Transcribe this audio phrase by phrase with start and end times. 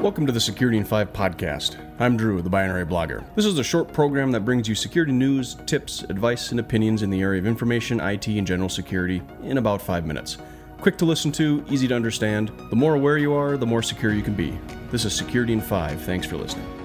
[0.00, 1.76] Welcome to the Security in 5 podcast.
[1.98, 3.22] I'm Drew, the binary blogger.
[3.34, 7.10] This is a short program that brings you security news, tips, advice, and opinions in
[7.10, 10.38] the area of information, IT, and general security in about five minutes.
[10.78, 12.50] Quick to listen to, easy to understand.
[12.70, 14.58] The more aware you are, the more secure you can be.
[14.90, 16.00] This is Security in 5.
[16.00, 16.79] Thanks for listening.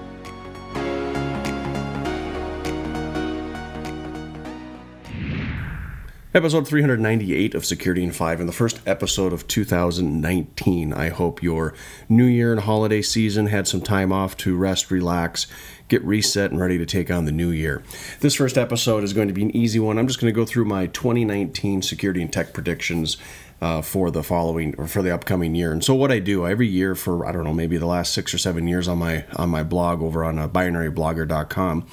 [6.36, 10.92] Episode 398 of Security in 5 and the first episode of 2019.
[10.92, 11.72] I hope your
[12.10, 15.46] new year and holiday season had some time off to rest, relax,
[15.88, 17.82] get reset, and ready to take on the new year.
[18.20, 19.96] This first episode is going to be an easy one.
[19.96, 23.16] I'm just going to go through my 2019 security and tech predictions
[23.62, 25.72] uh, for the following or for the upcoming year.
[25.72, 28.34] And so what I do every year for I don't know maybe the last six
[28.34, 31.86] or seven years on my on my blog over on uh, binaryblogger.com,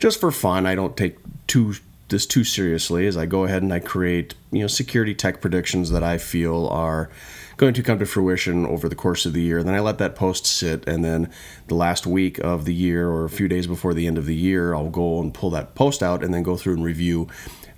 [0.00, 0.66] just for fun.
[0.66, 1.74] I don't take too
[2.08, 5.90] this too seriously as I go ahead and I create you know security tech predictions
[5.90, 7.10] that I feel are
[7.56, 9.62] going to come to fruition over the course of the year.
[9.62, 11.30] Then I let that post sit, and then
[11.68, 14.34] the last week of the year or a few days before the end of the
[14.34, 17.28] year, I'll go and pull that post out and then go through and review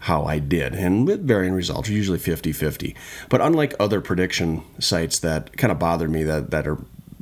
[0.00, 0.74] how I did.
[0.74, 2.94] And with varying results, usually 50 50.
[3.28, 6.78] But unlike other prediction sites that kind of bother me that, that are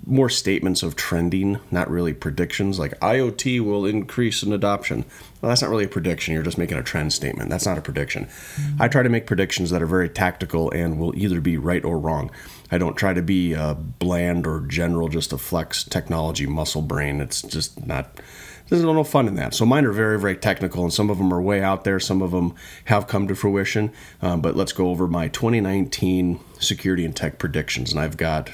[0.06, 2.78] more statements of trending, not really predictions.
[2.78, 5.04] Like IoT will increase in adoption.
[5.40, 6.32] Well, that's not really a prediction.
[6.32, 7.50] You're just making a trend statement.
[7.50, 8.26] That's not a prediction.
[8.26, 8.82] Mm-hmm.
[8.82, 11.98] I try to make predictions that are very tactical and will either be right or
[11.98, 12.30] wrong.
[12.70, 17.20] I don't try to be uh, bland or general, just to flex technology muscle brain.
[17.20, 18.20] It's just not.
[18.68, 19.54] There's no fun in that.
[19.54, 22.00] So mine are very, very technical, and some of them are way out there.
[22.00, 22.54] Some of them
[22.86, 23.92] have come to fruition.
[24.20, 28.50] Um, but let's go over my 2019 security and tech predictions, and I've got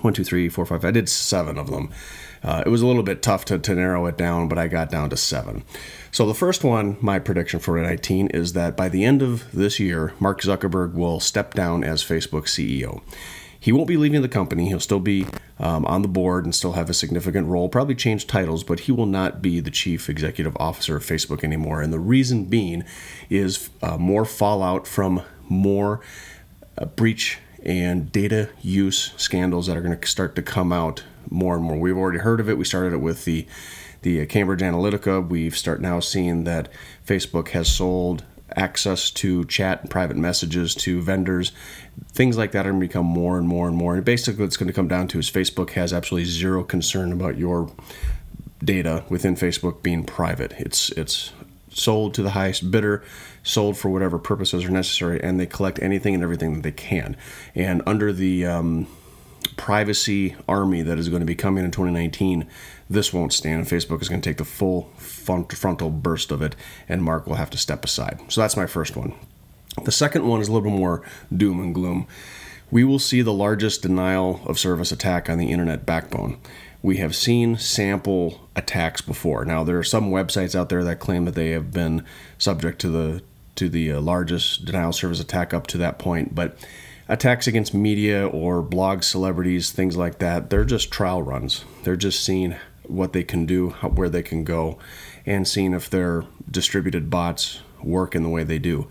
[0.00, 0.84] one, two, three, four, five.
[0.84, 1.90] I did seven of them.
[2.42, 4.90] Uh, it was a little bit tough to, to narrow it down, but I got
[4.90, 5.62] down to seven.
[6.10, 9.78] So the first one, my prediction for 2019 is that by the end of this
[9.78, 13.02] year, Mark Zuckerberg will step down as Facebook CEO.
[13.58, 14.68] He won't be leaving the company.
[14.68, 15.26] He'll still be
[15.58, 18.92] um, on the board and still have a significant role, probably change titles, but he
[18.92, 21.82] will not be the chief executive officer of Facebook anymore.
[21.82, 22.84] And the reason being
[23.28, 26.00] is uh, more fallout from more
[26.78, 31.54] uh, breach and data use scandals that are going to start to come out more
[31.54, 31.78] and more.
[31.78, 32.58] We've already heard of it.
[32.58, 33.46] We started it with the
[34.02, 35.26] the uh, Cambridge Analytica.
[35.26, 36.68] We've start now seeing that
[37.06, 38.24] Facebook has sold
[38.56, 41.52] access to chat and private messages to vendors.
[42.12, 43.94] Things like that are going to become more and more and more.
[43.94, 47.36] And basically, what's going to come down to is Facebook has absolutely zero concern about
[47.36, 47.70] your
[48.62, 50.52] data within Facebook being private.
[50.58, 51.32] It's it's
[51.72, 53.02] sold to the highest bidder,
[53.42, 57.16] sold for whatever purposes are necessary, and they collect anything and everything that they can.
[57.54, 58.86] And under the um,
[59.56, 62.46] privacy army that is going to be coming in 2019,
[62.88, 63.66] this won't stand.
[63.66, 66.56] Facebook is going to take the full frontal burst of it,
[66.88, 68.20] and Mark will have to step aside.
[68.28, 69.14] So that's my first one.
[69.84, 71.02] The second one is a little bit more
[71.34, 72.06] doom and gloom.
[72.70, 76.38] We will see the largest denial of service attack on the internet backbone
[76.82, 79.44] we have seen sample attacks before.
[79.44, 82.04] Now there are some websites out there that claim that they have been
[82.38, 83.22] subject to the
[83.56, 86.56] to the uh, largest denial service attack up to that point, but
[87.08, 91.64] attacks against media or blog celebrities, things like that, they're just trial runs.
[91.82, 92.54] They're just seeing
[92.84, 94.78] what they can do, where they can go,
[95.26, 98.88] and seeing if their distributed bots work in the way they do.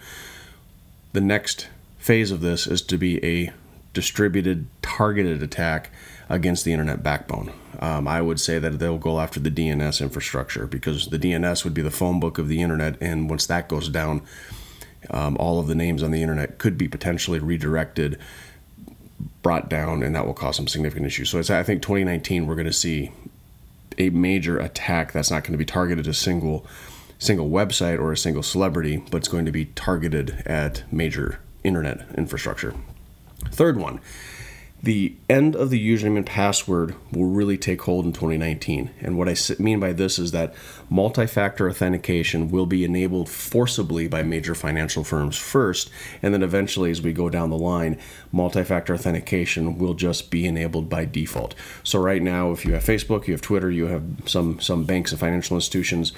[1.13, 3.51] The next phase of this is to be a
[3.99, 5.91] distributed, targeted attack
[6.29, 7.51] against the internet backbone.
[7.79, 11.73] Um, I would say that they'll go after the DNS infrastructure because the DNS would
[11.73, 14.21] be the phone book of the internet, and once that goes down,
[15.09, 18.17] um, all of the names on the internet could be potentially redirected,
[19.41, 21.29] brought down, and that will cause some significant issues.
[21.29, 23.11] So I think 2019 we're going to see
[23.97, 26.65] a major attack that's not going to be targeted to single
[27.17, 32.05] single website or a single celebrity, but it's going to be targeted at major internet
[32.17, 32.73] infrastructure.
[33.51, 33.99] Third one
[34.81, 38.89] the end of the username and password will really take hold in 2019.
[39.01, 40.53] And what I mean by this is that
[40.89, 45.89] multi factor authentication will be enabled forcibly by major financial firms first,
[46.21, 47.99] and then eventually, as we go down the line,
[48.31, 51.55] multi factor authentication will just be enabled by default.
[51.83, 55.11] So, right now, if you have Facebook, you have Twitter, you have some, some banks
[55.11, 56.13] and financial institutions,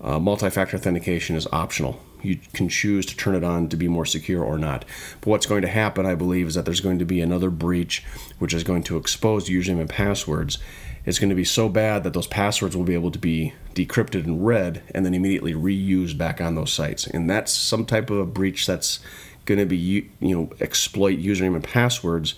[0.00, 3.88] uh, multi factor authentication is optional you can choose to turn it on to be
[3.88, 4.84] more secure or not.
[5.20, 8.04] But what's going to happen, I believe, is that there's going to be another breach
[8.38, 10.58] which is going to expose username and passwords.
[11.04, 14.24] It's going to be so bad that those passwords will be able to be decrypted
[14.24, 17.06] and read and then immediately reused back on those sites.
[17.06, 19.00] And that's some type of a breach that's
[19.44, 19.76] going to be,
[20.20, 22.34] you know, exploit username and passwords.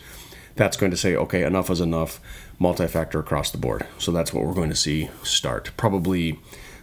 [0.56, 2.20] That's going to say, okay, enough is enough,
[2.58, 3.86] multi factor across the board.
[3.98, 6.38] So that's what we're going to see start probably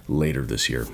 [0.07, 0.87] later this year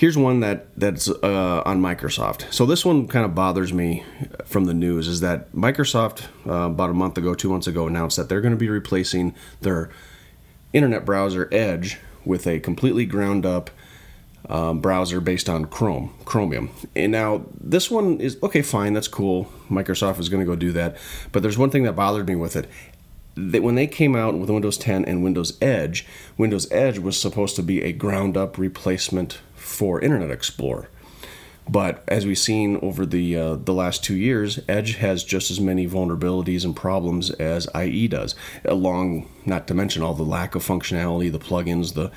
[0.00, 2.50] Here's one that that's uh, on Microsoft.
[2.54, 4.02] So this one kind of bothers me
[4.46, 8.16] from the news is that Microsoft uh, about a month ago, two months ago, announced
[8.16, 9.90] that they're going to be replacing their
[10.72, 13.68] internet browser Edge with a completely ground up
[14.48, 16.70] um, browser based on Chrome, Chromium.
[16.96, 19.52] And now this one is okay, fine, that's cool.
[19.68, 20.96] Microsoft is going to go do that.
[21.30, 22.70] But there's one thing that bothered me with it
[23.36, 26.06] that when they came out with Windows 10 and Windows Edge,
[26.38, 30.88] Windows Edge was supposed to be a ground up replacement for Internet Explorer.
[31.68, 35.60] But as we've seen over the uh, the last two years, Edge has just as
[35.60, 38.34] many vulnerabilities and problems as IE does.
[38.64, 42.10] Along, not to mention all the lack of functionality, the plugins, the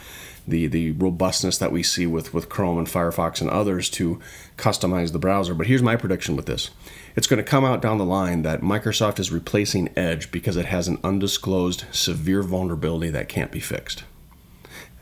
[0.48, 4.20] the the robustness that we see with with Chrome and Firefox and others to
[4.58, 5.54] customize the browser.
[5.54, 6.72] But here's my prediction with this:
[7.16, 10.66] it's going to come out down the line that Microsoft is replacing Edge because it
[10.66, 14.04] has an undisclosed severe vulnerability that can't be fixed.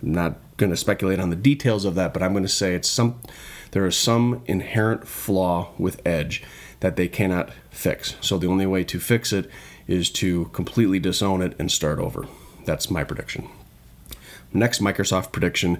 [0.01, 2.75] I'm not going to speculate on the details of that, but I'm going to say
[2.75, 3.19] it's some
[3.71, 6.44] there is some inherent flaw with Edge
[6.81, 8.15] that they cannot fix.
[8.19, 9.50] So the only way to fix it
[9.88, 12.27] is to completely disown it and start over.
[12.65, 13.48] That's my prediction.
[14.53, 15.80] Next Microsoft prediction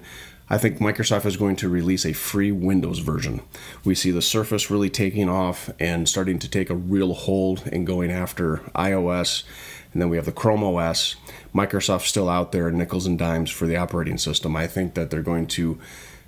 [0.52, 3.40] I think Microsoft is going to release a free Windows version.
[3.84, 7.86] We see the Surface really taking off and starting to take a real hold and
[7.86, 9.44] going after iOS
[9.92, 11.16] and then we have the Chrome OS.
[11.54, 14.56] Microsoft's still out there, nickels and dimes for the operating system.
[14.56, 15.78] I think that they're going to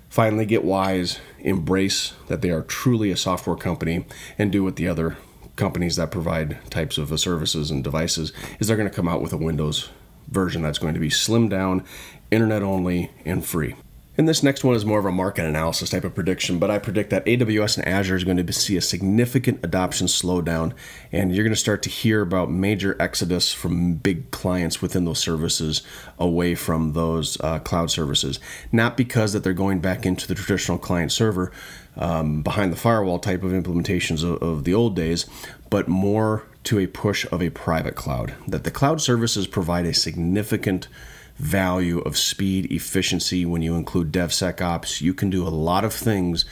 [0.09, 4.05] finally get wise, embrace that they are truly a software company,
[4.37, 5.17] and do what the other
[5.55, 9.33] companies that provide types of services and devices is they're going to come out with
[9.33, 9.89] a Windows
[10.27, 11.83] version that's going to be slimmed down,
[12.31, 13.75] internet only, and free.
[14.17, 16.79] And this next one is more of a market analysis type of prediction, but I
[16.79, 20.73] predict that AWS and Azure is going to see a significant adoption slowdown,
[21.11, 25.19] and you're going to start to hear about major exodus from big clients within those
[25.19, 25.81] services
[26.17, 28.39] away from those uh, cloud services.
[28.71, 31.51] Not because that they're going back into the traditional client server
[31.97, 35.25] um, behind the firewall type of implementations of, of the old days,
[35.69, 38.33] but more to a push of a private cloud.
[38.47, 40.87] That the cloud services provide a significant
[41.37, 45.01] value of speed, efficiency when you include DevSecOps.
[45.01, 46.45] You can do a lot of things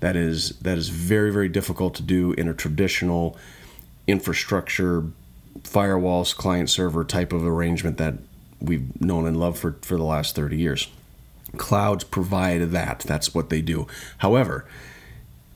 [0.00, 3.36] that is that is very very difficult to do in a traditional
[4.06, 5.04] infrastructure
[5.62, 8.14] firewalls client server type of arrangement that
[8.60, 10.88] we've known and loved for, for the last 30 years.
[11.56, 13.00] Clouds provide that.
[13.00, 13.86] That's what they do.
[14.18, 14.66] However,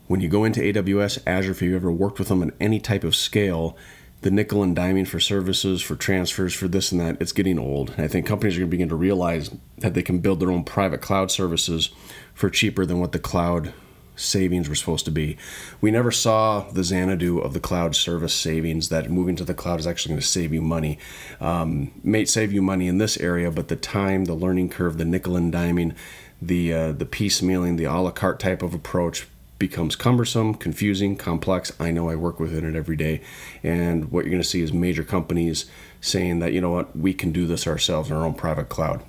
[0.07, 3.05] when you go into AWS, Azure, if you've ever worked with them in any type
[3.05, 3.77] of scale,
[4.23, 7.91] the nickel and diming for services, for transfers, for this and that, it's getting old.
[7.91, 10.51] And I think companies are going to begin to realize that they can build their
[10.51, 11.91] own private cloud services
[12.35, 13.73] for cheaper than what the cloud
[14.17, 15.39] savings were supposed to be.
[15.81, 19.81] We never saw the Xanadu of the cloud service savings that moving to the cloud
[19.81, 20.99] is actually going to save you money.
[21.41, 25.07] Um, may save you money in this area, but the time, the learning curve, the
[25.07, 25.95] nickel and diming,
[26.43, 29.27] the uh, the piecemealing, the a la carte type of approach
[29.61, 31.71] becomes cumbersome, confusing, complex.
[31.79, 33.21] I know I work within it every day.
[33.63, 35.67] And what you're going to see is major companies
[36.01, 39.03] saying that, you know what, we can do this ourselves in our own private cloud.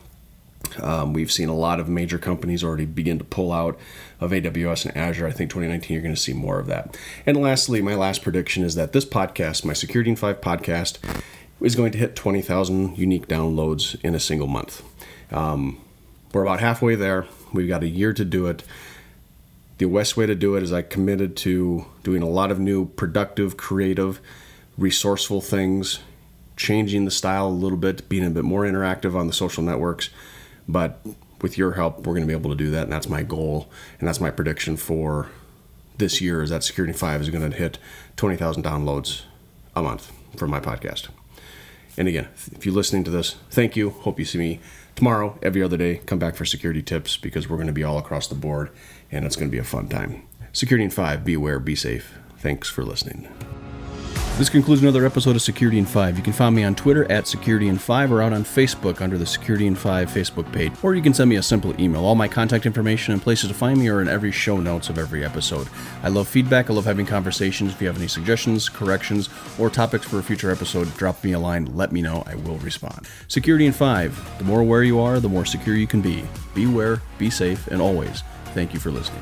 [0.79, 3.79] Um, we've seen a lot of major companies already begin to pull out
[4.19, 5.25] of AWS and Azure.
[5.25, 6.97] I think 2019 you're going to see more of that.
[7.25, 10.99] And lastly, my last prediction is that this podcast, my Security in 5 podcast,
[11.61, 14.83] is going to hit 20,000 unique downloads in a single month.
[15.31, 15.79] Um,
[16.33, 17.25] we're about halfway there.
[17.53, 18.63] We've got a year to do it
[19.81, 22.85] the best way to do it is I committed to doing a lot of new
[22.85, 24.21] productive, creative,
[24.77, 25.99] resourceful things,
[26.55, 30.11] changing the style a little bit, being a bit more interactive on the social networks.
[30.67, 31.01] But
[31.41, 33.71] with your help, we're going to be able to do that, and that's my goal,
[33.97, 35.29] and that's my prediction for
[35.97, 36.43] this year.
[36.43, 37.79] Is that Security Five is going to hit
[38.15, 39.23] twenty thousand downloads
[39.75, 41.07] a month for my podcast.
[41.97, 43.89] And again, if you're listening to this, thank you.
[43.89, 44.59] Hope you see me
[44.95, 45.97] tomorrow, every other day.
[46.05, 48.71] Come back for security tips because we're going to be all across the board
[49.11, 50.23] and it's going to be a fun time.
[50.53, 52.17] Security in 5, be aware, be safe.
[52.37, 53.27] Thanks for listening.
[54.37, 56.17] This concludes another episode of Security in 5.
[56.17, 59.19] You can find me on Twitter at Security in 5 or out on Facebook under
[59.19, 60.71] the Security in 5 Facebook page.
[60.81, 62.03] Or you can send me a simple email.
[62.03, 64.97] All my contact information and places to find me are in every show notes of
[64.97, 65.67] every episode.
[66.01, 66.71] I love feedback.
[66.71, 67.73] I love having conversations.
[67.73, 71.39] If you have any suggestions, corrections, or topics for a future episode, drop me a
[71.39, 71.75] line.
[71.75, 72.23] Let me know.
[72.25, 73.07] I will respond.
[73.27, 74.39] Security in 5.
[74.39, 76.23] The more aware you are, the more secure you can be.
[76.55, 78.23] Beware, be safe, and always
[78.55, 79.21] thank you for listening.